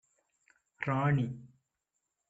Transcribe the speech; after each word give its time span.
ராணி: 0.81 1.27